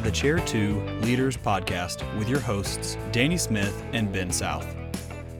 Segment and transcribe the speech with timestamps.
[0.00, 4.66] to the Chair 2 Leaders Podcast with your hosts, Danny Smith and Ben South.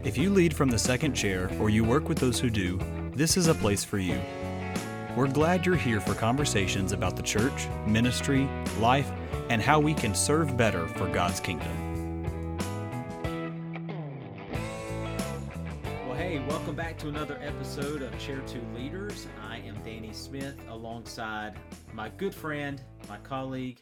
[0.05, 2.79] If you lead from the second chair or you work with those who do,
[3.15, 4.21] this is a place for you.
[5.17, 8.47] We're glad you're here for conversations about the church, ministry,
[8.79, 9.11] life,
[9.49, 12.19] and how we can serve better for God's kingdom.
[16.07, 19.27] Well, hey, welcome back to another episode of Chair 2 Leaders.
[19.49, 21.55] I am Danny Smith alongside
[21.95, 23.81] my good friend, my colleague,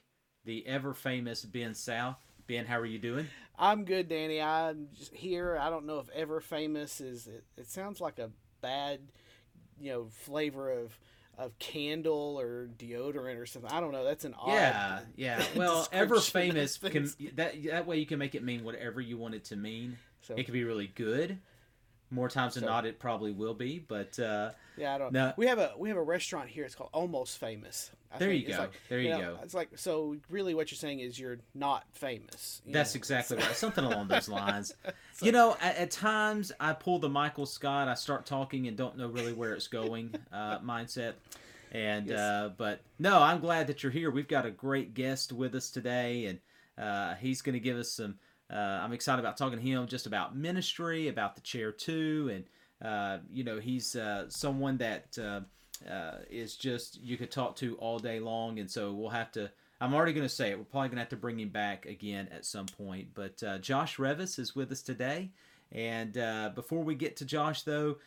[0.48, 2.16] the ever famous Ben South.
[2.46, 3.26] Ben, how are you doing?
[3.58, 4.40] I'm good, Danny.
[4.40, 5.58] I'm just here.
[5.60, 7.26] I don't know if ever famous is.
[7.26, 8.30] It, it sounds like a
[8.62, 9.00] bad,
[9.78, 10.98] you know, flavor of
[11.36, 13.70] of candle or deodorant or something.
[13.70, 14.02] I don't know.
[14.04, 14.48] That's an odd.
[14.48, 15.44] Yeah, yeah.
[15.54, 19.34] Well, ever famous can that that way you can make it mean whatever you want
[19.34, 19.98] it to mean.
[20.22, 21.38] So- It could be really good.
[22.10, 23.78] More times than So- not, it probably will be.
[23.78, 25.12] But uh, Yeah, I don't.
[25.12, 25.32] No.
[25.36, 26.64] We have a we have a restaurant here.
[26.64, 27.90] It's called Almost Famous.
[28.10, 28.42] I There think.
[28.44, 28.62] you It's go.
[28.62, 29.38] Like, There you know, go.
[29.42, 30.16] It's like so.
[30.30, 32.62] Really, what you're saying is you're not famous.
[32.64, 32.98] you That's know?
[32.98, 33.54] exactly right.
[33.54, 34.72] Something along those lines.
[35.20, 37.88] you know, at, at times I pull the Michael Scott.
[37.88, 41.14] I start talking and don't know really where it's going uh, mindset.
[41.72, 42.18] And Yes.
[42.18, 44.10] uh, but no, I'm glad that you're here.
[44.10, 46.38] We've got a great guest with us today, and
[46.78, 48.18] uh, he's going to give us some.
[48.50, 52.44] Uh, I'm excited about talking to him just about ministry, about the chair two, and
[52.82, 55.40] uh, you know he's uh, someone that uh,
[55.90, 59.50] uh, is just you could talk to all day long, and so we'll have to.
[59.80, 60.58] I'm already going to say it.
[60.58, 63.08] We're probably going to have to bring him back again at some point.
[63.14, 65.30] But uh, Josh Revis is with us today.
[65.70, 66.14] And
[66.56, 67.98] before we get to Josh, though,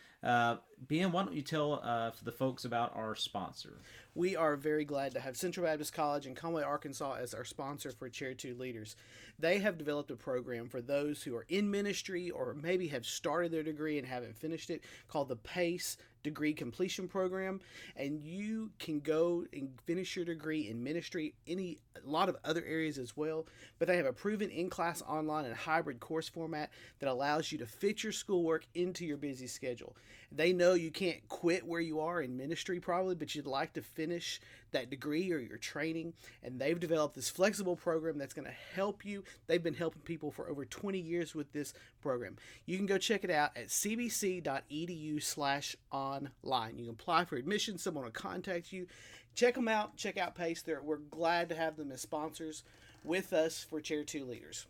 [0.88, 3.78] Ben, why don't you tell uh, the folks about our sponsor?
[4.16, 7.92] We are very glad to have Central Baptist College in Conway, Arkansas as our sponsor
[7.92, 8.96] for Chair 2 Leaders.
[9.38, 13.52] They have developed a program for those who are in ministry or maybe have started
[13.52, 17.60] their degree and haven't finished it called the PACE Degree Completion Program.
[17.96, 22.64] And you can go and finish your degree in ministry, any a lot of other
[22.66, 23.46] areas as well.
[23.78, 26.70] But they have a proven in class, online, and hybrid course format
[27.00, 29.96] that allows you to fit your schoolwork into your busy schedule.
[30.30, 33.82] They know you can't quit where you are in ministry probably, but you'd like to
[33.82, 34.40] finish
[34.72, 36.12] that degree or your training.
[36.42, 39.24] And they've developed this flexible program that's going to help you.
[39.46, 42.36] They've been helping people for over 20 years with this program.
[42.66, 46.78] You can go check it out at cbc.edu slash online.
[46.78, 47.78] You can apply for admission.
[47.78, 48.86] Someone will contact you.
[49.34, 49.96] Check them out.
[49.96, 50.62] Check out Pace.
[50.62, 52.64] They're, we're glad to have them as sponsors
[53.04, 54.66] with us for Chair 2 Leaders.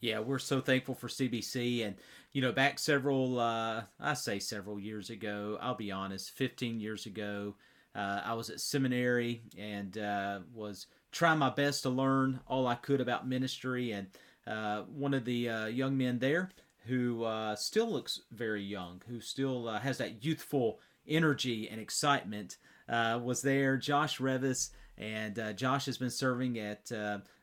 [0.00, 1.86] Yeah, we're so thankful for CBC.
[1.86, 1.96] And,
[2.32, 7.06] you know, back several, uh, I say several years ago, I'll be honest, 15 years
[7.06, 7.54] ago,
[7.94, 12.74] uh, I was at seminary and uh, was trying my best to learn all I
[12.74, 13.92] could about ministry.
[13.92, 14.08] And
[14.46, 16.50] uh, one of the uh, young men there
[16.86, 22.56] who uh, still looks very young, who still uh, has that youthful energy and excitement,
[22.88, 23.76] uh, was there.
[23.76, 24.70] Josh Revis.
[24.96, 26.90] And uh, Josh has been serving at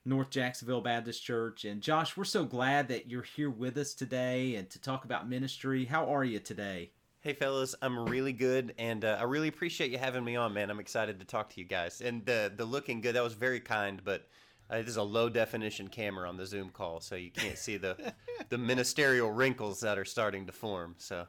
[0.05, 1.65] North Jacksonville Baptist Church.
[1.65, 5.27] And Josh, we're so glad that you're here with us today and to talk about
[5.27, 5.85] ministry.
[5.85, 6.91] How are you today?
[7.21, 10.69] Hey fellas, I'm really good, and uh, I really appreciate you having me on, man.
[10.69, 13.59] I'm excited to talk to you guys, and the the looking good that was very
[13.59, 14.27] kind, but
[14.69, 17.77] uh, this is a low definition camera on the Zoom call, so you can't see
[17.77, 18.13] the
[18.49, 20.93] the ministerial wrinkles that are starting to form.
[20.99, 21.25] So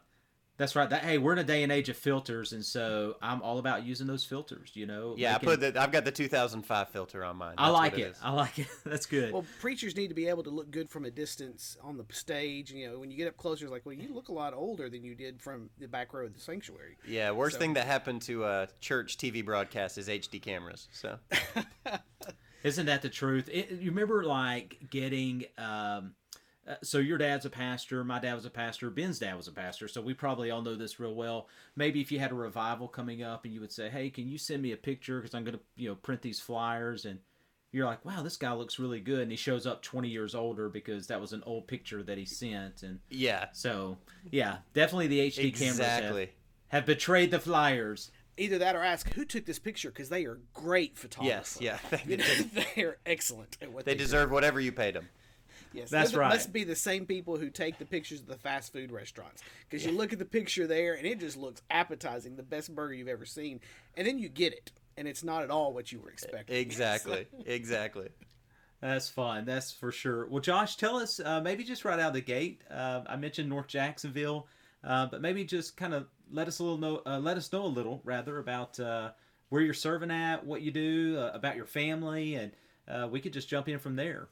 [0.59, 0.89] That's right.
[0.89, 3.85] That hey, we're in a day and age of filters, and so I'm all about
[3.85, 4.71] using those filters.
[4.75, 5.15] You know.
[5.19, 7.55] yeah, I put the, I've got the 2005 filter on mine.
[7.59, 8.01] I like it.
[8.01, 8.07] it.
[8.13, 8.19] is.
[8.23, 8.69] I like it.
[8.85, 9.33] That's good.
[9.33, 12.71] Well, preachers need to be able to look good from a distance on the stage.
[12.73, 14.89] You know, when you get up closer, it's like, well, you look a lot older
[14.89, 16.97] than you did from the back row of the sanctuary.
[17.07, 20.89] Yeah, worst So- thing that happened to uh, church TV broadcast is HD cameras.
[20.93, 21.19] So
[22.63, 23.49] Isn't that the truth?
[23.53, 25.45] It, you remember like getting.
[25.59, 26.15] Um,
[26.69, 28.03] uh, so your dad's a pastor.
[28.05, 28.91] My dad was a pastor.
[28.91, 29.89] Ben's dad was a pastor.
[29.89, 31.49] So we probably all know this real well.
[31.77, 34.39] Maybe if you had a revival coming up and you would say, "Hey, can you
[34.39, 35.21] send me a picture?
[35.21, 37.21] Because I'm going to, you know, print these flyers." And
[37.73, 40.69] you're like, "Wow, this guy looks really good." And he shows up 20 years older
[40.69, 42.83] because that was an old picture that he sent.
[42.83, 43.99] And yeah, so,
[44.31, 46.29] yeah, definitely the HD cameras have,
[46.69, 48.11] have betrayed the flyers.
[48.39, 51.59] Either that or ask who took this picture because they are great photographers.
[51.61, 51.99] Yes, yeah.
[52.07, 52.25] You know,
[52.77, 54.05] they are excellent at what They they, do.
[54.05, 55.09] deserve whatever you paid them.
[55.77, 56.29] Yes, That's those right.
[56.31, 59.85] Must be the same people who take the pictures of the fast food restaurants because
[59.85, 63.09] you look at the picture there and it just looks appetizing, the best burger you've
[63.09, 63.61] ever seen,
[63.97, 66.57] and then you get it, and it's not at all what you were expecting.
[66.67, 68.09] Exactly, exactly.
[68.81, 69.45] That's fun.
[69.45, 70.27] That's for sure.
[70.27, 72.63] Well, Josh, tell us uh, maybe just right out of the gate.
[72.71, 74.47] Uh, I mentioned North Jacksonville,
[74.85, 77.03] uh, but maybe just kind of let us a little know.
[77.07, 79.11] Uh, let us know a little rather about uh,
[79.49, 82.53] where you're serving at, what you do, uh, about your family, and
[82.89, 84.29] uh, we could just jump in from there.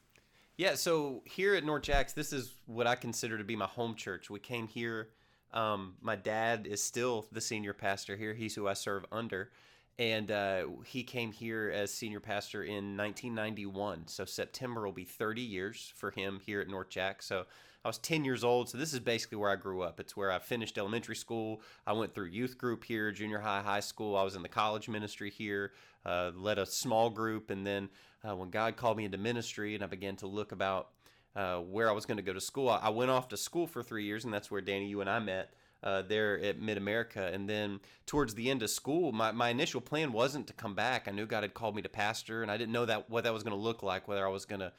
[0.56, 3.96] Yeah, so here at North Jacks, this is what I consider to be my home
[3.96, 4.30] church.
[4.30, 5.08] We came here.
[5.52, 8.34] Um, my dad is still the senior pastor here.
[8.34, 9.50] He's who I serve under.
[9.98, 14.08] and uh, he came here as senior pastor in 1991.
[14.08, 17.22] So September will be 30 years for him here at North Jack.
[17.22, 17.46] So
[17.84, 20.00] I was 10 years old, so this is basically where I grew up.
[20.00, 21.60] It's where I finished elementary school.
[21.86, 24.16] I went through youth group here, junior high, high school.
[24.16, 25.72] I was in the college ministry here,
[26.04, 27.88] uh, led a small group, and then
[28.28, 30.88] uh, when God called me into ministry and I began to look about
[31.36, 33.82] uh, where I was going to go to school, I went off to school for
[33.82, 35.54] three years, and that's where Danny, you and I met.
[35.82, 37.30] Uh, there at Mid America.
[37.30, 41.06] And then towards the end of school, my, my initial plan wasn't to come back.
[41.06, 43.34] I knew God had called me to pastor, and I didn't know that what that
[43.34, 44.72] was going to look like, whether I was going to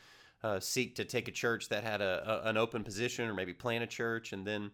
[0.45, 3.54] uh, seek to take a church that had a, a, an open position or maybe
[3.54, 4.33] plant a church.
[4.33, 4.72] And then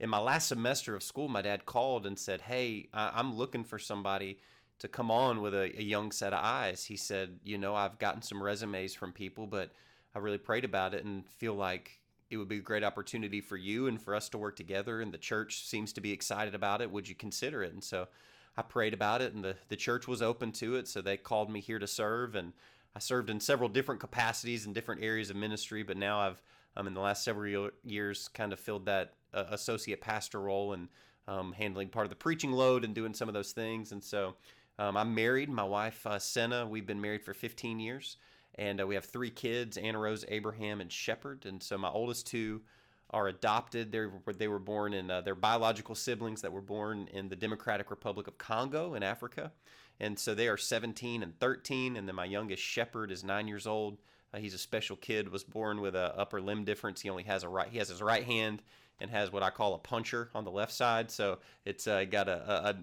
[0.00, 3.62] in my last semester of school, my dad called and said, Hey, I, am looking
[3.64, 4.38] for somebody
[4.78, 6.84] to come on with a, a young set of eyes.
[6.84, 9.70] He said, You know, I've gotten some resumes from people, but
[10.14, 13.56] I really prayed about it and feel like it would be a great opportunity for
[13.56, 15.00] you and for us to work together.
[15.00, 16.90] And the church seems to be excited about it.
[16.90, 17.72] Would you consider it?
[17.72, 18.08] And so
[18.56, 20.88] I prayed about it, and the, the church was open to it.
[20.88, 22.34] So they called me here to serve.
[22.34, 22.52] And
[22.96, 26.42] I served in several different capacities in different areas of ministry, but now I've
[26.76, 30.88] um, in the last several years kind of filled that uh, associate pastor role and
[31.28, 33.92] um, handling part of the preaching load and doing some of those things.
[33.92, 34.34] And so
[34.78, 35.48] um, I'm married.
[35.48, 36.66] My wife uh, Senna.
[36.66, 38.16] We've been married for 15 years,
[38.56, 41.46] and uh, we have three kids: Anna Rose, Abraham, and Shepherd.
[41.46, 42.62] And so my oldest two
[43.10, 43.92] are adopted.
[43.92, 47.36] They were, they were born in uh, their biological siblings that were born in the
[47.36, 49.52] Democratic Republic of Congo in Africa.
[50.00, 51.96] And so they are 17 and 13.
[51.96, 53.98] And then my youngest Shepherd is nine years old.
[54.32, 55.30] Uh, he's a special kid.
[55.30, 57.02] Was born with a upper limb difference.
[57.02, 57.68] He only has a right.
[57.68, 58.62] He has his right hand
[58.98, 61.10] and has what I call a puncher on the left side.
[61.10, 62.76] So it's uh, got a, a, a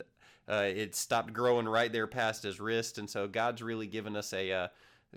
[0.49, 2.97] uh, it stopped growing right there past his wrist.
[2.97, 4.67] And so God's really given us a uh,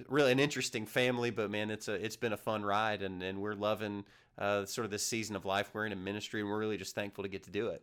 [0.09, 1.31] really an interesting family.
[1.31, 4.05] But man, it's a it's been a fun ride, and and we're loving
[4.39, 6.95] uh, sort of this season of life we're in a ministry, and we're really just
[6.95, 7.83] thankful to get to do it.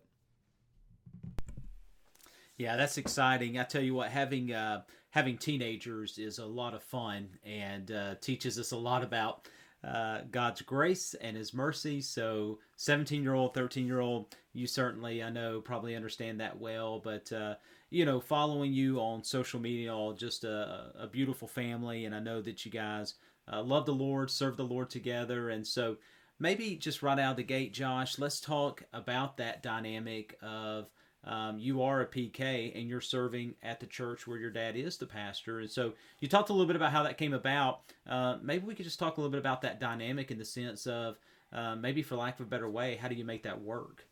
[2.58, 3.58] Yeah, that's exciting.
[3.58, 4.82] I tell you what, having uh,
[5.12, 9.48] having teenagers is a lot of fun and uh, teaches us a lot about
[9.84, 12.02] uh, God's grace and His mercy.
[12.02, 17.00] So, seventeen year old, thirteen year old, you certainly I know probably understand that well.
[17.00, 17.56] But uh,
[17.90, 22.20] you know, following you on social media, all just a, a beautiful family, and I
[22.20, 23.16] know that you guys
[23.52, 25.98] uh, love the Lord, serve the Lord together, and so
[26.40, 30.90] maybe just right out of the gate, Josh, let's talk about that dynamic of
[31.26, 34.98] um, you are a PK and you're serving at the church where your dad is
[34.98, 35.60] the pastor.
[35.60, 37.82] And so you talked a little bit about how that came about.
[38.08, 40.88] Uh, maybe we could just talk a little bit about that dynamic in the sense
[40.88, 41.18] of
[41.52, 44.06] uh, maybe, for lack of a better way, how do you make that work?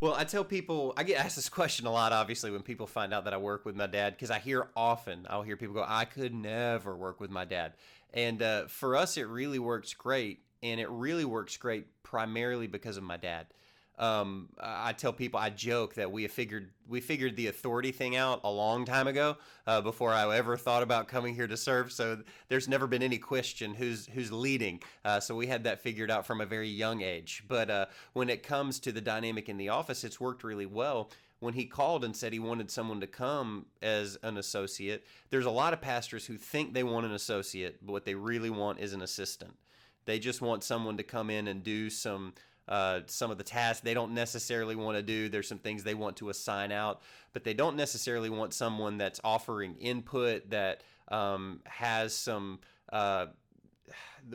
[0.00, 3.14] Well, I tell people, I get asked this question a lot, obviously, when people find
[3.14, 5.84] out that I work with my dad, because I hear often, I'll hear people go,
[5.86, 7.74] I could never work with my dad.
[8.12, 10.40] And uh, for us, it really works great.
[10.62, 13.46] And it really works great primarily because of my dad
[13.98, 18.40] um, I tell people I joke that we figured we figured the authority thing out
[18.44, 21.90] a long time ago uh, before I ever thought about coming here to serve.
[21.90, 24.82] So there's never been any question who's who's leading.
[25.04, 27.44] Uh, so we had that figured out from a very young age.
[27.48, 31.10] But uh, when it comes to the dynamic in the office, it's worked really well.
[31.40, 35.50] When he called and said he wanted someone to come as an associate, there's a
[35.50, 38.94] lot of pastors who think they want an associate, but what they really want is
[38.94, 39.54] an assistant.
[40.06, 42.32] They just want someone to come in and do some
[42.68, 45.28] uh, some of the tasks they don't necessarily want to do.
[45.28, 49.20] There's some things they want to assign out, but they don't necessarily want someone that's
[49.22, 52.60] offering input that um, has some.
[52.92, 53.26] Uh,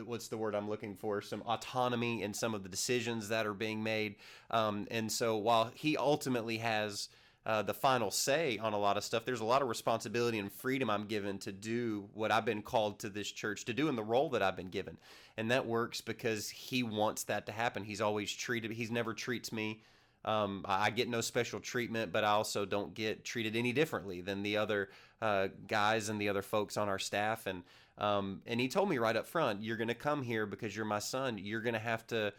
[0.04, 1.20] what's the word I'm looking for?
[1.20, 4.16] Some autonomy in some of the decisions that are being made.
[4.50, 7.08] Um, and so while he ultimately has
[7.44, 9.24] uh, the final say on a lot of stuff.
[9.24, 13.00] There's a lot of responsibility and freedom I'm given to do what I've been called
[13.00, 14.96] to this church to do in the role that I've been given.
[15.36, 17.84] And that works because he wants that to happen.
[17.84, 19.80] He's always treated, he's never treats me.
[20.24, 24.44] Um, I get no special treatment, but I also don't get treated any differently than
[24.44, 27.46] the other uh, guys and the other folks on our staff.
[27.46, 27.64] And
[27.98, 30.86] um, and he told me right up front, you're going to come here because you're
[30.86, 31.38] my son.
[31.38, 32.32] You're going to have to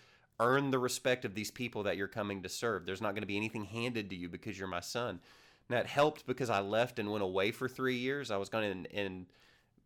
[0.44, 2.86] earn the respect of these people that you're coming to serve.
[2.86, 5.20] There's not going to be anything handed to you because you're my son.
[5.70, 8.32] And that helped because I left and went away for three years.
[8.32, 9.26] I was going to, and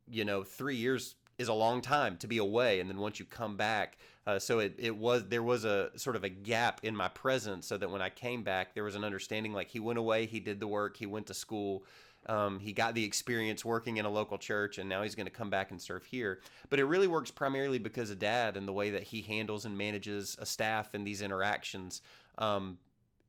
[0.09, 2.79] you know, three years is a long time to be away.
[2.79, 6.15] And then once you come back, uh, so it, it was, there was a sort
[6.15, 9.03] of a gap in my presence so that when I came back, there was an
[9.03, 11.83] understanding like he went away, he did the work, he went to school.
[12.25, 15.31] Um, he got the experience working in a local church, and now he's going to
[15.31, 16.41] come back and serve here.
[16.69, 19.77] But it really works primarily because of Dad and the way that he handles and
[19.77, 22.01] manages a staff and these interactions.
[22.37, 22.79] Um,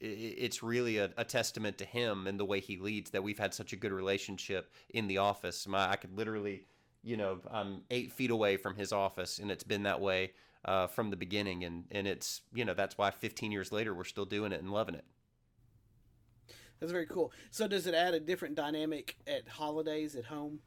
[0.00, 3.52] it's really a, a, testament to him and the way he leads that we've had
[3.52, 5.66] such a good relationship in the office.
[5.66, 6.66] My, I could literally,
[7.02, 10.32] you know, I'm eight feet away from his office, and it's been that way
[10.64, 11.64] uh, from the beginning.
[11.64, 14.70] And and it's you know that's why 15 years later we're still doing it and
[14.70, 15.04] loving it.
[16.80, 17.32] That's very cool.
[17.50, 20.60] So does it add a different dynamic at holidays at home?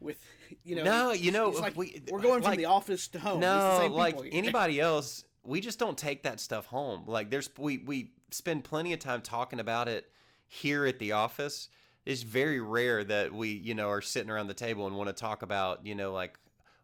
[0.00, 0.18] With
[0.64, 3.38] you know, No, you know, it's like we- we're going from the office to home.
[3.40, 7.04] No, like anybody else, we just don't take that stuff home.
[7.06, 10.10] Like there's we we spend plenty of time talking about it
[10.48, 11.68] here at the office.
[12.04, 15.12] It's very rare that we, you know, are sitting around the table and want to
[15.12, 16.36] talk about, you know, like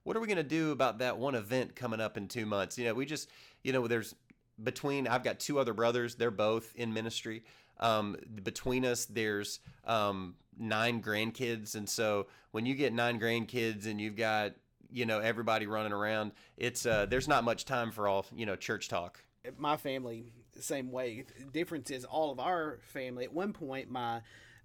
[0.04, 2.78] what are we going to do about that one event coming up in 2 months?
[2.78, 3.28] You know, we just,
[3.64, 4.14] you know, there's
[4.62, 7.42] between I've got two other brothers, they're both in ministry.
[7.80, 14.00] Um, between us, there's um, nine grandkids, and so when you get nine grandkids and
[14.00, 14.52] you've got
[14.90, 18.56] you know everybody running around, it's uh, there's not much time for all you know
[18.56, 19.22] church talk.
[19.58, 21.24] my family same way.
[21.52, 23.24] Difference is all of our family.
[23.24, 24.20] At one point, my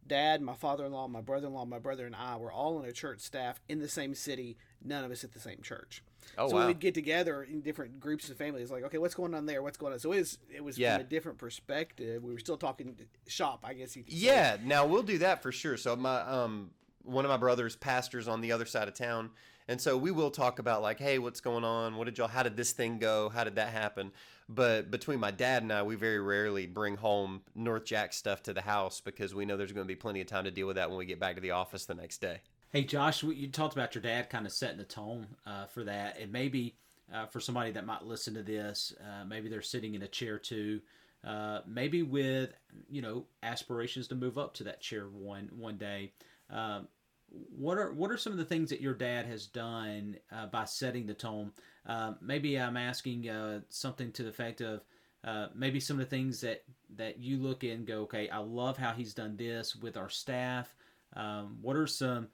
[0.08, 3.60] dad, my father-in-law, my brother-in-law, my brother, and I were all on a church staff
[3.70, 4.58] in the same city.
[4.84, 6.04] None of us at the same church.
[6.38, 6.68] Oh so wow!
[6.68, 8.72] we'd get together in different groups of families.
[8.72, 9.62] Like, okay, what's going on there?
[9.62, 10.00] What's going on?
[10.00, 10.98] So it was it was Yeah.
[10.98, 12.24] from a different perspective.
[12.24, 12.96] We were still talking
[13.28, 14.20] shop, I guess you could say.
[14.20, 15.78] Yeah, now we'll do that for sure.
[15.78, 16.72] So my um
[17.04, 19.32] one of my brothers pastors on the other side of town.
[19.68, 21.96] And so we will talk about like, hey, what's going on?
[21.96, 23.30] What did y'all how did this thing go?
[23.30, 24.12] How did that happen?
[24.50, 28.54] But between my dad and I, we very rarely bring home North Jack stuff to
[28.54, 30.76] the house because we know there's going to be plenty of time to deal with
[30.76, 32.42] that when we get back to the office the next day.
[32.72, 36.18] Hey, Josh, you talked about your dad kind of setting the tone uh, for that,
[36.20, 36.76] and maybe
[37.14, 40.40] uh, for somebody that might listen to this, uh, maybe they're sitting in a chair
[40.40, 40.82] two,
[41.24, 42.50] uh, maybe with
[42.90, 46.14] you know aspirations to move up to that chair one one day.
[46.50, 46.88] Um,
[47.34, 50.66] what are what are some of the things that your dad has done uh, by
[50.66, 51.52] setting the tone?
[51.86, 54.82] Um, maybe I'm asking uh, something to the effect of
[55.24, 56.64] uh, maybe some of the things that
[56.96, 60.10] that you look in and go, okay, I love how he's done this with our
[60.10, 60.76] staff.
[61.16, 62.28] Um, what are some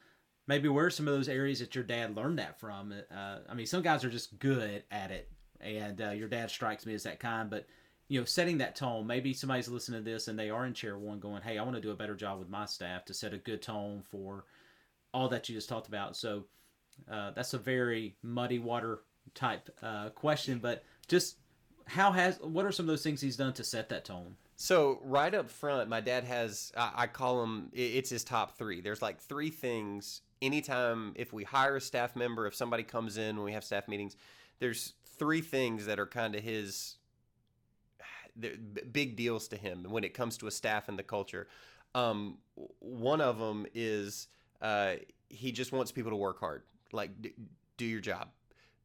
[0.48, 2.94] maybe where are some of those areas that your dad learned that from?
[3.14, 6.86] Uh, I mean, some guys are just good at it, and uh, your dad strikes
[6.86, 7.50] me as that kind.
[7.50, 7.68] But
[8.10, 9.06] you know, setting that tone.
[9.08, 11.76] Maybe somebody's listening to this and they are in chair one, going, "Hey, I want
[11.76, 14.46] to do a better job with my staff to set a good tone for
[15.14, 16.46] all that you just talked about." So
[17.10, 19.02] uh, that's a very muddy water
[19.34, 21.38] type uh, question, but just
[21.86, 24.36] how has what are some of those things he's done to set that tone?
[24.56, 28.82] So right up front, my dad has I, call him it's his top three.
[28.82, 30.22] There's like three things.
[30.42, 33.88] Anytime if we hire a staff member, if somebody comes in when we have staff
[33.88, 34.16] meetings,
[34.60, 36.98] there's three things that are kind of his
[38.92, 41.48] big deals to him when it comes to a staff and the culture.
[41.96, 42.38] Um,
[42.80, 44.28] one of them is
[44.62, 44.96] uh,
[45.30, 47.34] he just wants people to work hard, like d-
[47.78, 48.30] do your job,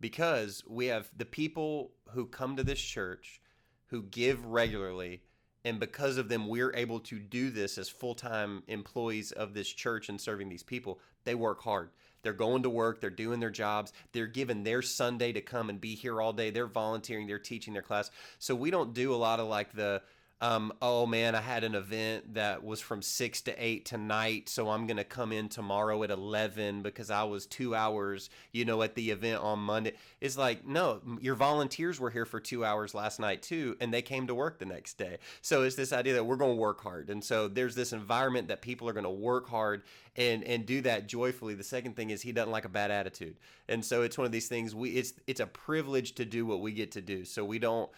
[0.01, 3.41] because we have the people who come to this church
[3.87, 5.23] who give regularly
[5.65, 10.09] and because of them we're able to do this as full-time employees of this church
[10.09, 11.01] and serving these people.
[11.25, 11.91] They work hard.
[12.23, 13.01] They're going to work.
[13.01, 13.93] They're doing their jobs.
[14.13, 16.51] They're giving their sunday to come and be here all day.
[16.51, 17.27] They're volunteering.
[17.27, 18.11] They're teaching their class.
[18.39, 20.03] So we don't do a lot of like the
[20.41, 24.69] um, oh man, I had an event that was from six to eight tonight, so
[24.69, 28.95] I'm gonna come in tomorrow at eleven because I was two hours, you know, at
[28.95, 29.93] the event on Monday.
[30.21, 34.03] It's like, no, your volunteers were here for two hours last night too, and they
[34.03, 35.19] came to work the next day.
[35.41, 38.61] So it's this idea that we're gonna work hard, and so there's this environment that
[38.61, 39.83] people are gonna work hard
[40.17, 41.55] and and do that joyfully.
[41.55, 43.37] The second thing is he doesn't like a bad attitude,
[43.69, 44.75] and so it's one of these things.
[44.75, 47.91] We it's it's a privilege to do what we get to do, so we don't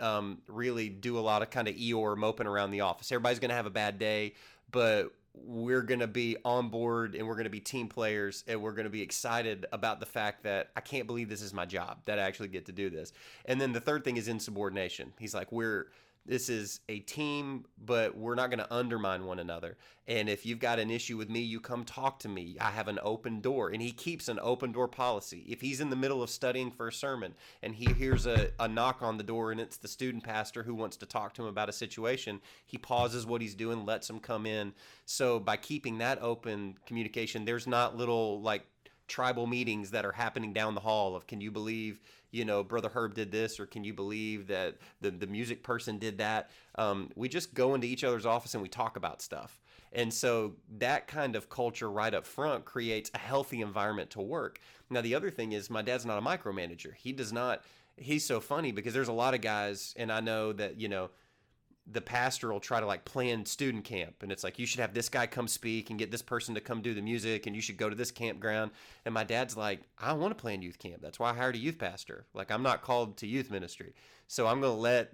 [0.00, 3.10] um, really do a lot of kind of Eeyore moping around the office.
[3.12, 4.34] Everybody's going to have a bad day,
[4.70, 5.12] but
[5.44, 8.72] we're going to be on board and we're going to be team players and we're
[8.72, 11.98] going to be excited about the fact that I can't believe this is my job
[12.06, 13.12] that I actually get to do this.
[13.44, 15.12] And then the third thing is insubordination.
[15.18, 15.88] He's like, we're
[16.26, 19.76] this is a team, but we're not going to undermine one another.
[20.08, 22.56] And if you've got an issue with me, you come talk to me.
[22.60, 23.70] I have an open door.
[23.70, 25.44] And he keeps an open door policy.
[25.48, 28.68] If he's in the middle of studying for a sermon and he hears a, a
[28.68, 31.48] knock on the door and it's the student pastor who wants to talk to him
[31.48, 34.74] about a situation, he pauses what he's doing, lets him come in.
[35.04, 38.64] So by keeping that open communication, there's not little like
[39.08, 42.00] tribal meetings that are happening down the hall of can you believe
[42.32, 45.98] you know brother herb did this or can you believe that the, the music person
[45.98, 46.50] did that?
[46.76, 49.60] Um, we just go into each other's office and we talk about stuff.
[49.92, 54.60] And so that kind of culture right up front creates a healthy environment to work.
[54.90, 56.94] Now the other thing is my dad's not a micromanager.
[56.94, 57.62] He does not
[57.96, 61.10] he's so funny because there's a lot of guys and i know that you know
[61.90, 64.22] the pastor will try to like plan student camp.
[64.22, 66.60] And it's like you should have this guy come speak and get this person to
[66.60, 68.72] come do the music and you should go to this campground.
[69.04, 71.00] And my dad's like i want to plan youth camp.
[71.00, 72.26] That's why i hired a youth pastor.
[72.34, 73.94] Like i'm not called to youth ministry.
[74.26, 75.12] So i'm going to let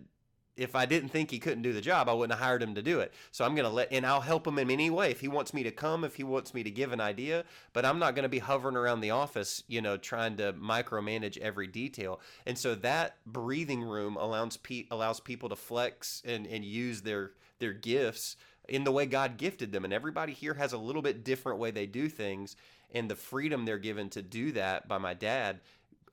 [0.56, 2.82] if i didn't think he couldn't do the job i wouldn't have hired him to
[2.82, 5.20] do it so i'm going to let and i'll help him in any way if
[5.20, 7.98] he wants me to come if he wants me to give an idea but i'm
[7.98, 12.20] not going to be hovering around the office you know trying to micromanage every detail
[12.46, 17.32] and so that breathing room allows pe- allows people to flex and, and use their
[17.58, 18.36] their gifts
[18.68, 19.84] in the way God gifted them.
[19.84, 22.56] And everybody here has a little bit different way they do things.
[22.94, 25.60] And the freedom they're given to do that by my dad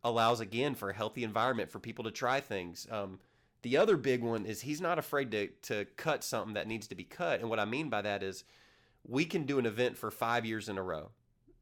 [0.04, 2.88] allows, again, for a healthy environment for people to try things.
[2.90, 3.20] Um,
[3.62, 6.96] the other big one is he's not afraid to, to cut something that needs to
[6.96, 7.42] be cut.
[7.42, 8.44] And what I mean by that is
[9.08, 11.10] we can do an event for five years in a row.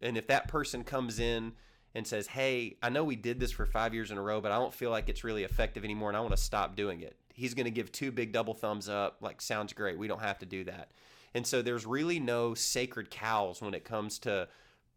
[0.01, 1.53] And if that person comes in
[1.95, 4.51] and says, Hey, I know we did this for five years in a row, but
[4.51, 7.17] I don't feel like it's really effective anymore and I want to stop doing it.
[7.33, 9.97] He's going to give two big double thumbs up, like, sounds great.
[9.97, 10.89] We don't have to do that.
[11.33, 14.47] And so there's really no sacred cows when it comes to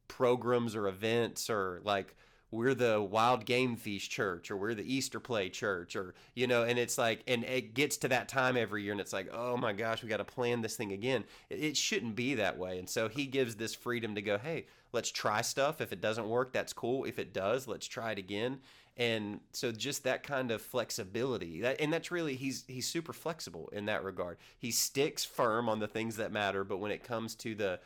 [0.09, 2.15] programs or events or like,
[2.51, 6.65] we're the wild game feast church or we're the easter play church or you know
[6.65, 9.57] and it's like and it gets to that time every year and it's like oh
[9.57, 11.25] my gosh we got to plan this thing again.
[11.49, 15.11] It shouldn't be that way and so he gives this freedom to go hey let's
[15.11, 15.81] try stuff.
[15.81, 17.05] If it doesn't work that's cool.
[17.05, 18.59] If it does let's try it again.
[18.97, 23.69] And so just that kind of flexibility that and that's really he's he's super flexible
[23.73, 24.39] in that regard.
[24.59, 27.79] He sticks firm on the things that matter but when it comes to the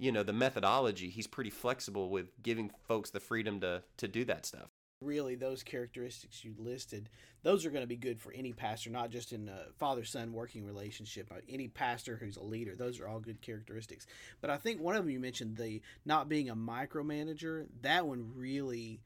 [0.00, 4.24] you know the methodology he's pretty flexible with giving folks the freedom to to do
[4.24, 4.70] that stuff.
[5.02, 7.08] Really those characteristics you listed
[7.42, 10.32] those are going to be good for any pastor not just in a father son
[10.32, 14.06] working relationship any pastor who's a leader those are all good characteristics.
[14.40, 18.32] But i think one of them you mentioned the not being a micromanager that one
[18.34, 19.00] really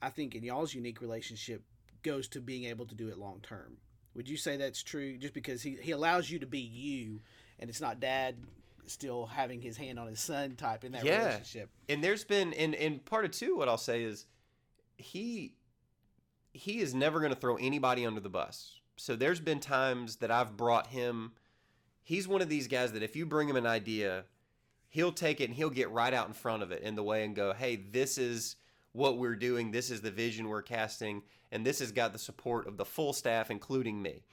[0.00, 1.62] i think in y'all's unique relationship
[2.02, 3.76] goes to being able to do it long term
[4.14, 5.16] would you say that's true?
[5.16, 7.22] Just because he, he allows you to be you
[7.58, 8.36] and it's not dad
[8.86, 11.24] still having his hand on his son type in that yeah.
[11.26, 11.70] relationship.
[11.88, 14.26] And there's been in in part of two, what I'll say is
[14.96, 15.54] he
[16.52, 18.80] he is never going to throw anybody under the bus.
[18.96, 21.32] So there's been times that I've brought him.
[22.02, 24.24] He's one of these guys that if you bring him an idea,
[24.88, 27.24] he'll take it and he'll get right out in front of it in the way
[27.24, 28.56] and go, "Hey, this is
[28.92, 29.70] what we're doing.
[29.70, 33.12] This is the vision we're casting, and this has got the support of the full
[33.12, 34.24] staff, including me."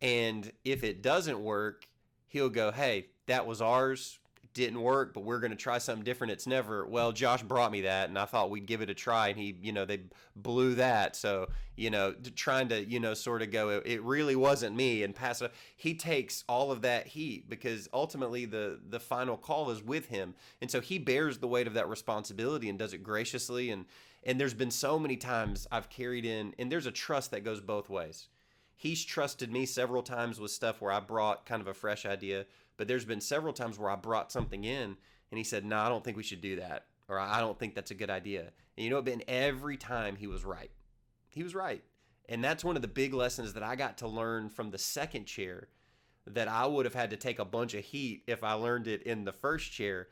[0.00, 1.87] And if it doesn't work,
[2.28, 4.18] he'll go, "Hey, that was ours
[4.58, 6.32] didn't work, but we're going to try something different.
[6.32, 9.28] It's never, well, Josh brought me that and I thought we'd give it a try
[9.28, 10.00] and he, you know, they
[10.34, 11.14] blew that.
[11.14, 15.14] So, you know, trying to, you know, sort of go, it really wasn't me and
[15.14, 15.52] pass it.
[15.76, 20.34] He takes all of that heat because ultimately the, the final call is with him.
[20.60, 23.70] And so he bears the weight of that responsibility and does it graciously.
[23.70, 23.84] And,
[24.24, 27.60] and there's been so many times I've carried in, and there's a trust that goes
[27.60, 28.26] both ways.
[28.78, 32.46] He's trusted me several times with stuff where I brought kind of a fresh idea
[32.78, 34.96] but there's been several times where I brought something in
[35.30, 37.74] and he said, "No, I don't think we should do that," or "I don't think
[37.74, 40.70] that's a good idea." And you know, been every time he was right.
[41.28, 41.84] He was right,
[42.26, 45.26] and that's one of the big lessons that I got to learn from the second
[45.26, 45.68] chair
[46.26, 49.02] that I would have had to take a bunch of heat if I learned it
[49.02, 50.08] in the first chair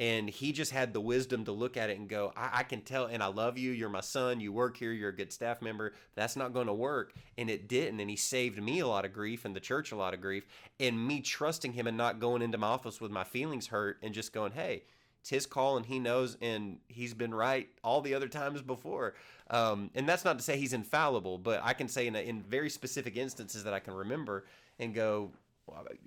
[0.00, 2.80] and he just had the wisdom to look at it and go I, I, can
[2.80, 3.70] tell and i love you.
[3.70, 4.40] You're my son.
[4.40, 4.92] You work here.
[4.92, 5.92] You're a good staff member.
[6.14, 7.12] That's not going to work.
[7.36, 9.96] And it didn't and he saved me a lot of grief and the church a
[9.96, 10.46] lot of grief.
[10.80, 14.14] And me trusting him and not going into my office with my feelings hurt and
[14.14, 14.82] just going hey
[15.20, 19.14] it's his call and he knows and he's been right all the other times before.
[19.50, 22.40] Um, and that's not to say he's infallible but i can say in, a, in
[22.40, 24.46] very specific instances that i can remember
[24.78, 25.32] and go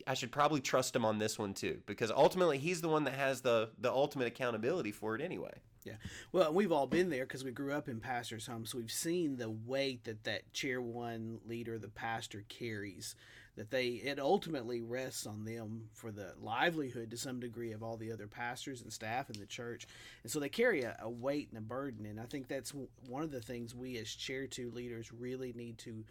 [0.08, 3.14] I should probably trust him on this one too, because ultimately he's the one that
[3.16, 5.54] has the the ultimate accountability for it anyway.
[5.86, 5.96] Yeah,
[6.32, 9.36] well, we've all been there because we grew up in pastors' homes, so we've seen
[9.36, 13.16] the weight that that chair one leader, the pastor, carries.
[13.56, 17.98] That they it ultimately rests on them for the livelihood to some degree of all
[17.98, 19.86] the other pastors and staff in the church,
[20.24, 22.08] and so they carry a, a weight and a burden.
[22.08, 22.74] And I think that's
[23.08, 26.04] one of the things we as chair two leaders really need to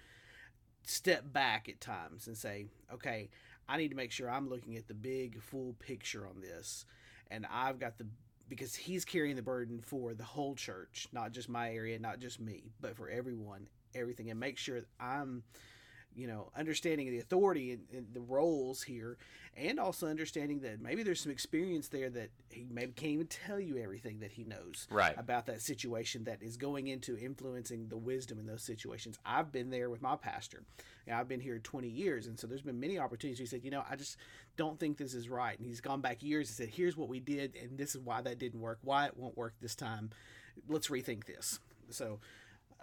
[0.85, 3.31] step back at times and say, okay,
[3.69, 6.85] I need to make sure I'm looking at the big full picture on this.
[7.31, 8.07] And I've got the
[8.49, 12.39] because he's carrying the burden for the whole church, not just my area, not just
[12.39, 15.43] me, but for everyone, everything, and make sure I'm
[16.15, 19.17] you know, understanding the authority and, and, the roles here,
[19.57, 23.61] and also understanding that maybe there's some experience there that he maybe can't even tell
[23.61, 25.15] you everything that he knows right.
[25.17, 29.19] about that situation that is going into influencing the wisdom in those situations.
[29.25, 30.63] I've been there with my pastor.
[31.07, 33.39] and I've been here 20 years, and so there's been many opportunities.
[33.39, 34.17] He said, you know, I just
[34.57, 37.21] don't think this is right, and he's gone back years and said, here's what we
[37.21, 40.11] did, and this is why that didn't work, why it won't work this time.
[40.69, 41.59] Let's rethink this.
[41.91, 42.21] So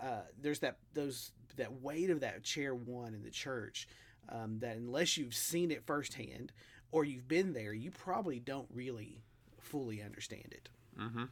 [0.01, 3.88] uh, there's that those that weight of that chair one in the church
[4.29, 6.51] um, that unless you've seen it firsthand
[6.91, 9.21] or you've been there, you probably don't really
[9.59, 10.69] fully understand it.
[10.99, 11.25] Mm-hmm.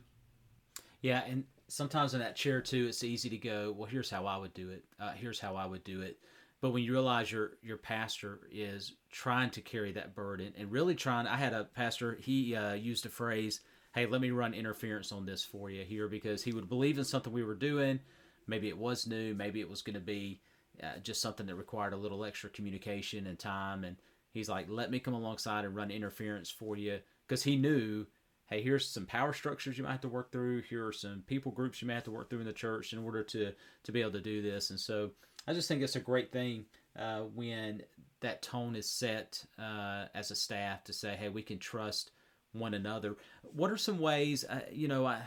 [1.01, 4.37] Yeah, and sometimes in that chair two, it's easy to go, well, here's how I
[4.37, 4.83] would do it.
[4.99, 6.17] Uh, here's how I would do it.
[6.59, 10.95] But when you realize your your pastor is trying to carry that burden and really
[10.95, 12.17] trying, I had a pastor.
[12.19, 13.61] He uh, used a phrase,
[13.93, 17.03] "Hey, let me run interference on this for you here," because he would believe in
[17.03, 17.99] something we were doing
[18.47, 20.41] maybe it was new, maybe it was going to be
[20.81, 23.83] uh, just something that required a little extra communication and time.
[23.83, 23.97] And
[24.31, 28.05] he's like, let me come alongside and run interference for you because he knew,
[28.45, 30.61] hey, here's some power structures you might have to work through.
[30.61, 32.99] Here are some people groups you might have to work through in the church in
[32.99, 33.51] order to
[33.83, 34.69] to be able to do this.
[34.69, 35.11] And so
[35.47, 36.65] I just think it's a great thing
[36.97, 37.83] uh, when
[38.21, 42.11] that tone is set uh, as a staff to say, hey, we can trust
[42.53, 43.15] one another.
[43.43, 44.43] What are some ways?
[44.43, 45.21] Uh, you know, I.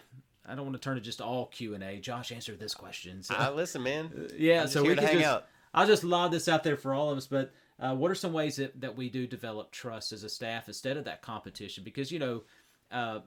[0.50, 1.98] I don't want to turn it just all Q and A.
[1.98, 3.22] Josh, answer this question.
[3.22, 4.28] So, I listen, man.
[4.36, 5.46] yeah, so we can hang just, out.
[5.72, 7.26] I'll just lob this out there for all of us.
[7.26, 10.68] But uh, what are some ways that, that we do develop trust as a staff
[10.68, 11.84] instead of that competition?
[11.84, 12.42] Because you know,
[12.90, 13.20] uh,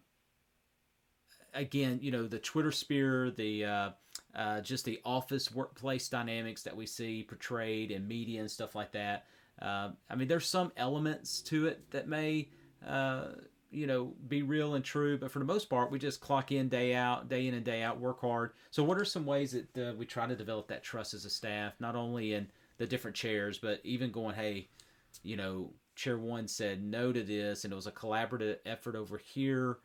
[1.53, 3.89] again, you know, the Twitter sphere, the uh,
[4.35, 8.91] uh, just the office workplace dynamics that we see portrayed in media and stuff like
[8.91, 9.25] that.
[9.61, 12.49] Uh, I mean, there's some elements to it that may,
[12.85, 13.25] uh,
[13.73, 16.69] you know, be real and true, but for the most part, we just clock in
[16.69, 18.51] day out, day in and day out, work hard.
[18.71, 21.29] So, what are some ways that uh, we try to develop that trust as a
[21.29, 24.67] staff, not only in the different chairs, but even going, hey,
[25.23, 29.17] you know, chair one said no to this, and it was a collaborative effort over
[29.17, 29.77] here.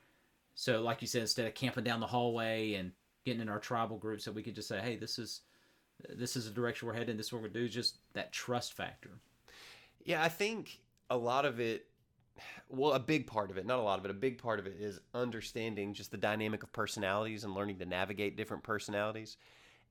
[0.54, 2.92] So, like you said, instead of camping down the hallway and
[3.24, 5.40] getting in our tribal groups, that we could just say, hey, this is
[6.08, 7.16] this is the direction we're heading.
[7.16, 7.68] This is what we're gonna do.
[7.68, 9.10] Just that trust factor.
[10.04, 11.86] Yeah, I think a lot of it,
[12.68, 14.66] well, a big part of it, not a lot of it, a big part of
[14.66, 19.36] it is understanding just the dynamic of personalities and learning to navigate different personalities.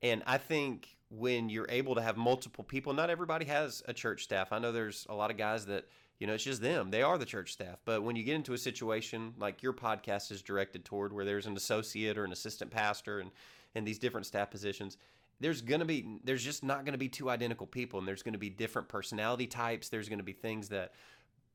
[0.02, 4.24] And I think when you're able to have multiple people, not everybody has a church
[4.24, 4.52] staff.
[4.52, 5.86] I know there's a lot of guys that,
[6.18, 6.90] you know, it's just them.
[6.90, 7.78] They are the church staff.
[7.84, 11.46] But when you get into a situation like your podcast is directed toward where there's
[11.46, 13.30] an associate or an assistant pastor and,
[13.74, 14.98] and these different staff positions,
[15.40, 18.22] there's going to be there's just not going to be two identical people and there's
[18.22, 20.92] going to be different personality types there's going to be things that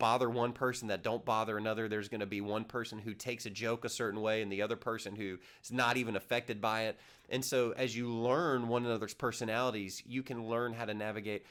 [0.04, 3.46] bother one person that don't bother another there's going to be one person who takes
[3.46, 6.88] a joke a certain way and the other person who is not even affected by
[6.88, 7.00] it.
[7.30, 11.46] And so as you learn one another's personalities you can learn how to navigate.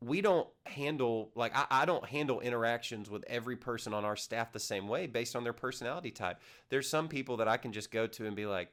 [0.00, 4.50] We don't handle like I, I, don't handle interactions with every person on our staff
[4.50, 6.40] the same way based on their personality type.
[6.70, 8.72] There's some people that i can just go to and be like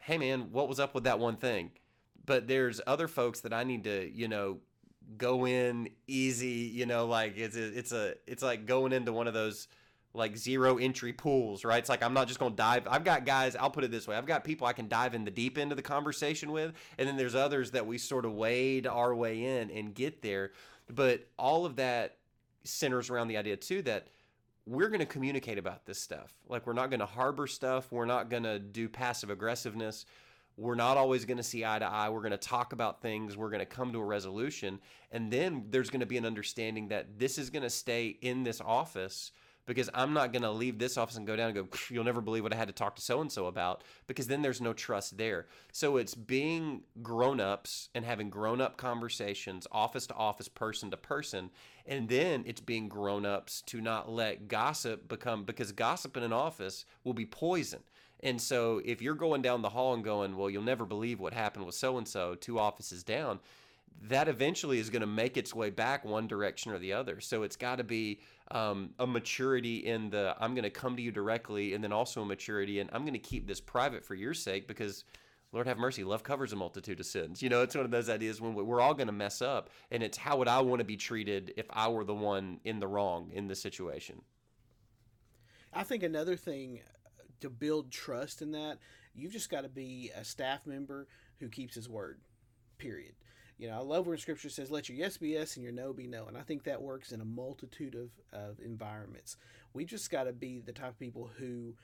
[0.00, 1.70] hey man what was up with that one thing?
[2.26, 4.58] But there's other folks that I need to, you know,
[5.16, 9.26] go in easy, you know, like it's a, it's a it's like going into one
[9.26, 9.68] of those
[10.12, 11.78] like zero entry pools, right?
[11.78, 12.88] It's like I'm not just going to dive.
[12.88, 14.16] I've got guys, I'll put it this way.
[14.16, 17.08] I've got people I can dive in the deep end of the conversation with, and
[17.08, 20.52] then there's others that we sort of wade our way in and get there.
[20.88, 22.16] But all of that
[22.64, 24.08] centers around the idea too that
[24.66, 26.34] we're going to communicate about this stuff.
[26.48, 30.06] Like we're not going to harbor stuff, we're not going to do passive aggressiveness
[30.60, 32.10] we're not always going to see eye to eye.
[32.10, 33.34] We're going to talk about things.
[33.34, 34.78] We're going to come to a resolution.
[35.10, 38.44] And then there's going to be an understanding that this is going to stay in
[38.44, 39.32] this office
[39.64, 42.20] because I'm not going to leave this office and go down and go, you'll never
[42.20, 44.74] believe what I had to talk to so and so about because then there's no
[44.74, 45.46] trust there.
[45.72, 50.96] So it's being grown ups and having grown up conversations, office to office, person to
[50.98, 51.50] person.
[51.86, 56.34] And then it's being grown ups to not let gossip become, because gossip in an
[56.34, 57.80] office will be poison.
[58.22, 61.32] And so if you're going down the hall and going, well, you'll never believe what
[61.32, 63.40] happened with so and so, two offices down,
[64.02, 67.20] that eventually is going to make its way back one direction or the other.
[67.20, 71.02] So it's got to be um, a maturity in the I'm going to come to
[71.02, 74.14] you directly, and then also a maturity and I'm going to keep this private for
[74.14, 75.04] your sake because.
[75.52, 77.42] Lord have mercy, love covers a multitude of sins.
[77.42, 80.00] You know, it's one of those ideas when we're all going to mess up, and
[80.00, 82.86] it's how would I want to be treated if I were the one in the
[82.86, 84.22] wrong in the situation.
[85.72, 86.78] I think another thing
[87.40, 88.78] to build trust in that,
[89.14, 91.06] you've just got to be a staff member
[91.38, 92.20] who keeps his word.
[92.78, 93.14] Period.
[93.58, 95.92] You know, I love where Scripture says, "Let your yes be yes and your no
[95.92, 99.36] be no," and I think that works in a multitude of, of environments.
[99.74, 101.74] We just got to be the type of people who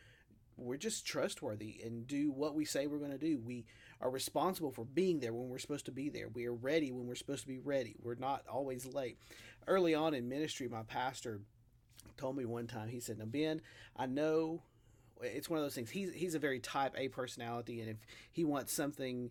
[0.57, 3.39] we're just trustworthy and do what we say we're going to do.
[3.39, 3.67] We
[4.01, 6.29] are responsible for being there when we're supposed to be there.
[6.29, 7.97] We are ready when we're supposed to be ready.
[8.03, 9.19] We're not always late.
[9.67, 11.41] Early on in ministry, my pastor
[12.17, 13.61] told me one time, he said, Now, Ben,
[13.97, 14.63] I know
[15.23, 15.91] it's one of those things.
[15.91, 17.97] He's he's a very type A personality, and if
[18.31, 19.31] he wants something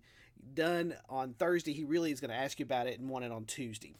[0.54, 3.32] done on Thursday, he really is going to ask you about it and want it
[3.32, 3.96] on Tuesday.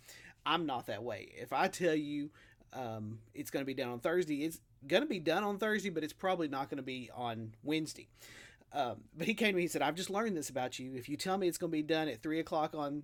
[0.46, 1.32] I'm not that way.
[1.38, 2.30] If I tell you
[2.74, 5.90] um, it's going to be done on Thursday, it's going to be done on Thursday,
[5.90, 8.08] but it's probably not going to be on Wednesday.
[8.74, 9.62] Um, but he came to me.
[9.64, 10.96] He said, "I've just learned this about you.
[10.96, 13.04] If you tell me it's going to be done at three o'clock on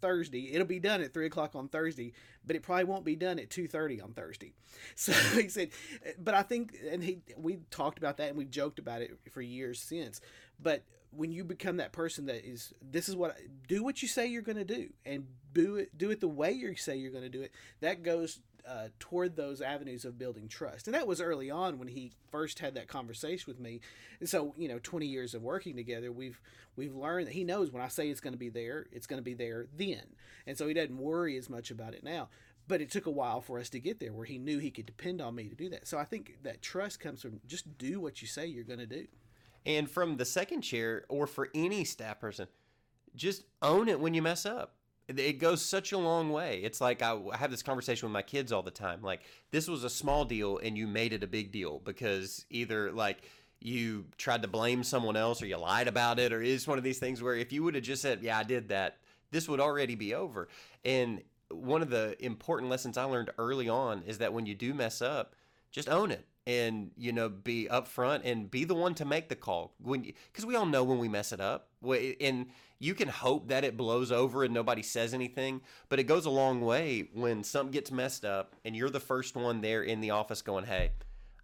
[0.00, 0.52] Thursday.
[0.52, 2.12] It'll be done at three o'clock on Thursday,
[2.46, 4.54] but it probably won't be done at two thirty on Thursday.
[4.94, 5.70] So he said,
[6.18, 9.40] but I think, and he we talked about that and we joked about it for
[9.40, 10.20] years since.
[10.60, 13.36] But when you become that person that is, this is what
[13.68, 16.52] do what you say you're going to do, and do it do it the way
[16.52, 17.52] you say you're going to do it.
[17.80, 20.86] That goes uh, toward those avenues of building trust.
[20.86, 23.80] And that was early on when he first had that conversation with me.
[24.20, 26.40] And so, you know, 20 years of working together, we've
[26.76, 29.18] we've learned that he knows when I say it's going to be there, it's going
[29.18, 30.02] to be there then.
[30.46, 32.28] And so he doesn't worry as much about it now.
[32.68, 34.86] but it took a while for us to get there where he knew he could
[34.86, 35.86] depend on me to do that.
[35.86, 38.86] So I think that trust comes from just do what you say you're going to
[38.86, 39.06] do.
[39.66, 42.46] And from the second chair, or for any staff person,
[43.14, 44.76] just own it when you mess up.
[45.08, 46.60] It goes such a long way.
[46.62, 49.02] It's like I have this conversation with my kids all the time.
[49.02, 52.92] Like, this was a small deal and you made it a big deal because either
[52.92, 53.22] like
[53.60, 56.84] you tried to blame someone else or you lied about it, or it's one of
[56.84, 58.98] these things where if you would have just said, Yeah, I did that,
[59.30, 60.48] this would already be over.
[60.84, 64.72] And one of the important lessons I learned early on is that when you do
[64.72, 65.34] mess up,
[65.70, 69.36] just own it and you know be upfront and be the one to make the
[69.36, 71.68] call when because we all know when we mess it up
[72.20, 72.46] and
[72.82, 76.30] you can hope that it blows over and nobody says anything but it goes a
[76.30, 80.10] long way when something gets messed up and you're the first one there in the
[80.10, 80.90] office going hey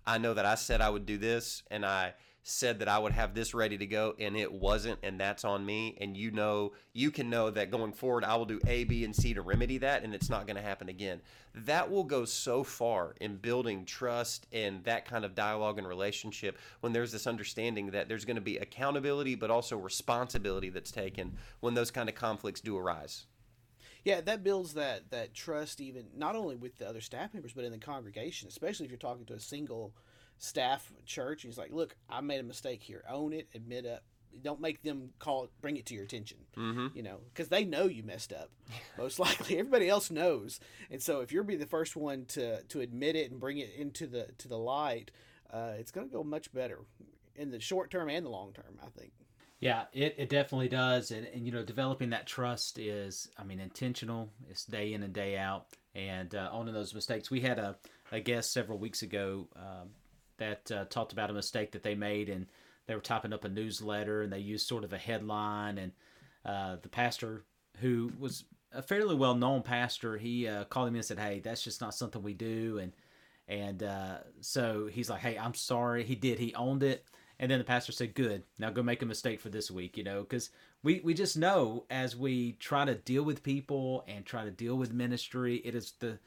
[0.07, 2.13] i know that i said i would do this and i
[2.49, 5.67] said that I would have this ready to go and it wasn't, and that's on
[5.67, 5.99] me.
[6.01, 9.15] And you know, you can know that going forward, I will do A, B, and
[9.15, 11.21] C to remedy that, and it's not going to happen again.
[11.55, 16.59] That will go so far in building trust and that kind of dialogue and relationship
[16.81, 21.37] when there's this understanding that there's going to be accountability, but also responsibility that's taken
[21.61, 23.27] when those kind of conflicts do arise.
[24.05, 27.65] Yeah, that builds that that trust even not only with the other staff members, but
[27.65, 29.93] in the congregation, especially if you're talking to a single
[30.39, 31.43] staff church.
[31.43, 33.05] He's like, "Look, I made a mistake here.
[33.09, 33.49] Own it.
[33.55, 34.03] Admit up.
[34.43, 36.39] Don't make them call it, bring it to your attention.
[36.57, 36.89] Mm-hmm.
[36.95, 38.51] You know, because they know you messed up.
[38.99, 40.61] Most likely, everybody else knows.
[40.91, 43.73] And so, if you're be the first one to to admit it and bring it
[43.77, 45.11] into the to the light,
[45.53, 46.81] uh, it's going to go much better
[47.35, 48.79] in the short term and the long term.
[48.83, 49.13] I think.
[49.61, 51.11] Yeah, it, it definitely does.
[51.11, 54.31] And, and, you know, developing that trust is, I mean, intentional.
[54.49, 55.67] It's day in and day out.
[55.95, 57.31] And uh, owning those mistakes.
[57.31, 57.77] We had a,
[58.13, 59.91] a guest several weeks ago um,
[60.39, 62.47] that uh, talked about a mistake that they made, and
[62.87, 65.93] they were typing up a newsletter, and they used sort of a headline, and
[66.45, 67.45] uh, the pastor
[67.81, 71.63] who was a fairly well known pastor, he uh, called him and said, "Hey, that's
[71.63, 72.93] just not something we do," and
[73.47, 76.39] and uh, so he's like, "Hey, I'm sorry." He did.
[76.39, 77.05] He owned it.
[77.41, 78.43] And then the pastor said, "Good.
[78.59, 80.51] Now go make a mistake for this week." You know, because
[80.83, 84.77] we we just know as we try to deal with people and try to deal
[84.77, 86.19] with ministry, it is the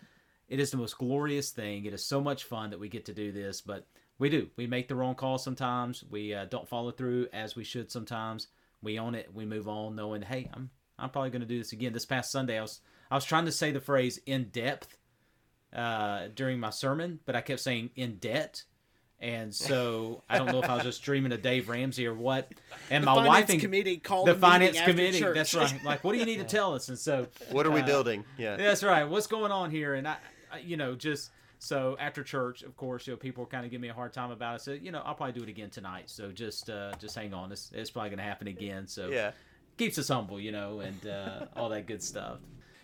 [0.48, 1.86] it is the most glorious thing.
[1.86, 3.88] It is so much fun that we get to do this, but
[4.22, 4.48] we do.
[4.56, 6.04] We make the wrong call sometimes.
[6.08, 8.48] We uh, don't follow through as we should sometimes.
[8.84, 9.34] We own it.
[9.34, 11.92] We move on, knowing, hey, I'm I'm probably going to do this again.
[11.92, 14.96] This past Sunday, I was I was trying to say the phrase in depth
[15.76, 18.64] uh, during my sermon, but I kept saying in debt.
[19.20, 22.52] And so I don't know if I was just dreaming of Dave Ramsey or what.
[22.92, 25.20] And the my wife and committee called the finance committee.
[25.20, 25.36] Church.
[25.36, 25.84] That's right.
[25.84, 26.90] Like, what do you need to tell us?
[26.90, 28.24] And so, what are we uh, building?
[28.38, 29.04] Yeah, that's right.
[29.04, 29.96] What's going on here?
[29.96, 30.18] And I,
[30.52, 31.32] I you know, just
[31.64, 34.32] so after church, of course, you know, people kind of give me a hard time
[34.32, 34.62] about it.
[34.64, 36.10] So you know, I'll probably do it again tonight.
[36.10, 37.52] So just uh, just hang on.
[37.52, 38.88] It's, it's probably going to happen again.
[38.88, 39.30] So yeah,
[39.78, 42.40] keeps us humble, you know, and uh, all that good stuff.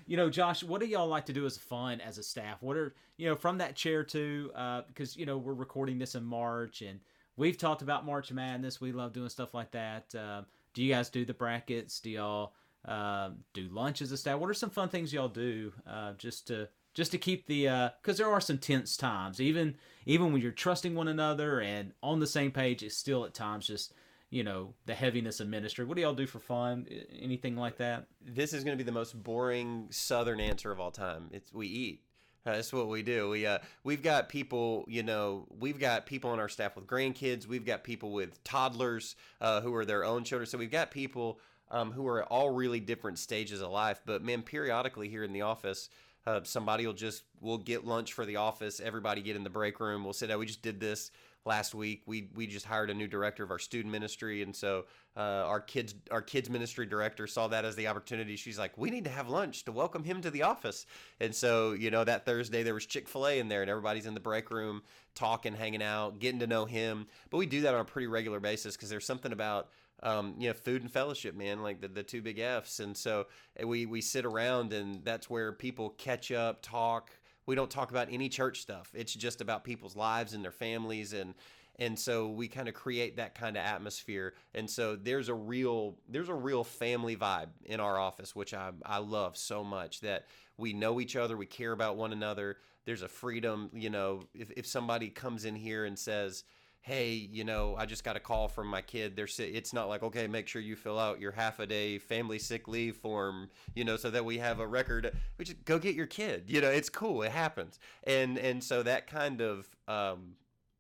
[0.05, 2.61] You know, Josh, what do y'all like to do as fun as a staff?
[2.61, 4.51] What are you know from that chair two?
[4.53, 6.99] Uh, because you know we're recording this in March, and
[7.35, 8.79] we've talked about March Madness.
[8.79, 10.13] We love doing stuff like that.
[10.13, 10.43] Uh,
[10.75, 11.99] do you guys do the brackets?
[11.99, 12.53] Do y'all
[12.85, 14.37] uh, do lunch as a staff?
[14.37, 17.63] What are some fun things y'all do uh, just to just to keep the
[18.01, 19.75] because uh, there are some tense times even
[20.07, 23.67] even when you're trusting one another and on the same page it's still at times
[23.67, 23.93] just
[24.31, 26.87] you know the heaviness of ministry what do y'all do for fun
[27.21, 30.91] anything like that this is going to be the most boring southern answer of all
[30.91, 32.01] time it's we eat
[32.43, 33.27] that's what we do.
[33.27, 37.45] We uh, we've got people, you know, we've got people on our staff with grandkids.
[37.45, 40.47] We've got people with toddlers uh, who are their own children.
[40.47, 44.01] So we've got people um, who are at all really different stages of life.
[44.05, 45.89] But man, periodically here in the office,
[46.27, 48.81] uh, somebody will just we'll get lunch for the office.
[48.81, 50.03] Everybody get in the break room.
[50.03, 50.39] We'll sit down.
[50.39, 51.09] We just did this
[51.47, 52.03] last week.
[52.05, 55.59] We we just hired a new director of our student ministry, and so uh, our
[55.59, 58.35] kids our kids ministry director saw that as the opportunity.
[58.35, 60.85] She's like, we need to have lunch to welcome him to the office.
[61.19, 64.05] And so you know that Thursday there was Chick fil A in there, and everybody's
[64.05, 64.83] in the break room
[65.15, 67.07] talking, hanging out, getting to know him.
[67.31, 69.69] But we do that on a pretty regular basis because there's something about
[70.03, 72.79] um, you know, food and fellowship, man, like the, the two big F's.
[72.79, 73.25] And so
[73.63, 77.11] we, we sit around and that's where people catch up, talk.
[77.47, 78.91] We don't talk about any church stuff.
[78.93, 81.13] It's just about people's lives and their families.
[81.13, 81.33] And,
[81.79, 84.35] and so we kind of create that kind of atmosphere.
[84.53, 88.71] And so there's a real, there's a real family vibe in our office, which I,
[88.85, 91.35] I love so much that we know each other.
[91.35, 92.57] We care about one another.
[92.85, 96.43] There's a freedom, you know, if, if somebody comes in here and says,
[96.81, 99.15] hey, you know, I just got a call from my kid.
[99.15, 102.39] They're it's not like okay, make sure you fill out your half a day family
[102.39, 105.11] sick leave form, you know, so that we have a record.
[105.37, 106.45] We just go get your kid.
[106.47, 107.21] You know, it's cool.
[107.23, 110.35] It happens, and and so that kind of um,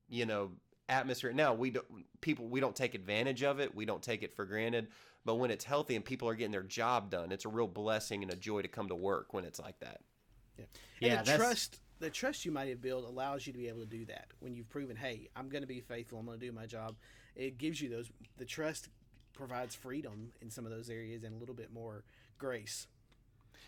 [0.09, 0.51] you know
[0.89, 1.33] atmosphere.
[1.33, 1.85] Now we don't
[2.21, 3.75] people we don't take advantage of it.
[3.75, 4.87] We don't take it for granted.
[5.25, 8.23] But when it's healthy and people are getting their job done, it's a real blessing
[8.23, 9.99] and a joy to come to work when it's like that.
[10.57, 10.65] Yeah,
[11.01, 13.67] Yeah, and the that's- trust the trust you might have built allows you to be
[13.67, 16.19] able to do that when you've proven, hey, I'm going to be faithful.
[16.19, 16.95] I'm going to do my job.
[17.35, 18.09] It gives you those.
[18.37, 18.89] The trust
[19.33, 22.03] provides freedom in some of those areas and a little bit more
[22.37, 22.87] grace.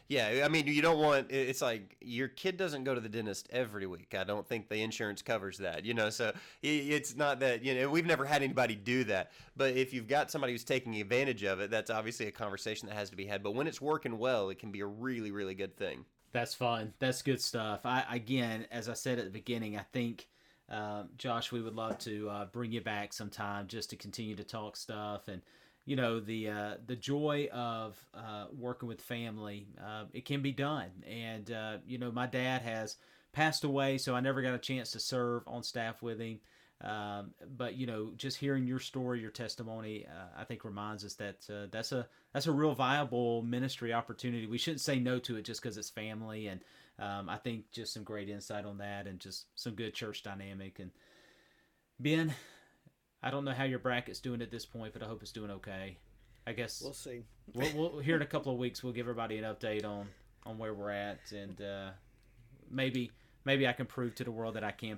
[0.07, 1.27] Yeah, I mean, you don't want.
[1.29, 4.15] It's like your kid doesn't go to the dentist every week.
[4.17, 5.85] I don't think the insurance covers that.
[5.85, 7.63] You know, so it's not that.
[7.63, 9.31] You know, we've never had anybody do that.
[9.55, 12.95] But if you've got somebody who's taking advantage of it, that's obviously a conversation that
[12.95, 13.43] has to be had.
[13.43, 16.05] But when it's working well, it can be a really, really good thing.
[16.31, 16.93] That's fun.
[16.99, 17.85] That's good stuff.
[17.85, 20.27] I again, as I said at the beginning, I think
[20.69, 24.43] um, Josh, we would love to uh, bring you back sometime just to continue to
[24.43, 25.41] talk stuff and
[25.85, 29.67] you know the uh, the joy of uh, working with family.
[29.83, 32.97] Uh, it can be done, and uh, you know my dad has
[33.33, 36.39] passed away, so I never got a chance to serve on staff with him.
[36.81, 41.15] Um, but you know, just hearing your story, your testimony, uh, I think reminds us
[41.15, 44.47] that uh, that's a that's a real viable ministry opportunity.
[44.47, 46.61] We shouldn't say no to it just because it's family, and
[46.97, 50.79] um, I think just some great insight on that, and just some good church dynamic.
[50.79, 50.91] And
[51.99, 52.33] Ben,
[53.21, 55.51] I don't know how your bracket's doing at this point, but I hope it's doing
[55.51, 55.97] okay.
[56.47, 57.23] I guess We'll see.
[57.53, 60.07] we'll, we'll here in a couple of weeks we'll give everybody an update on
[60.45, 61.89] on where we're at, and uh,
[62.71, 63.11] maybe
[63.43, 64.97] maybe I can prove to the world that I can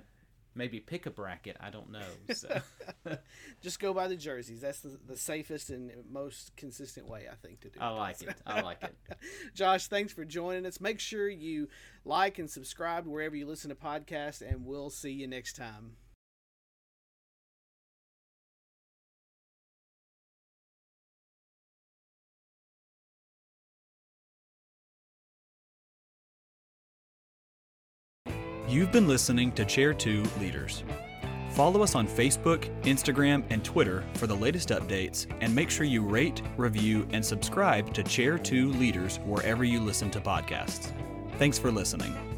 [0.54, 1.56] maybe pick a bracket.
[1.60, 2.34] I don't know.
[2.34, 2.60] So.
[3.60, 4.60] Just go by the jerseys.
[4.60, 8.34] That's the, the safest and most consistent way, I think, to do I like it.
[8.46, 8.94] I like it.
[9.54, 10.80] Josh, thanks for joining us.
[10.80, 11.68] Make sure you
[12.04, 15.96] like and subscribe wherever you listen to podcasts, and we'll see you next time.
[28.72, 30.82] You've been listening to Chair 2 Leaders.
[31.50, 36.00] Follow us on Facebook, Instagram, and Twitter for the latest updates, and make sure you
[36.00, 40.90] rate, review, and subscribe to Chair 2 Leaders wherever you listen to podcasts.
[41.36, 42.31] Thanks for listening.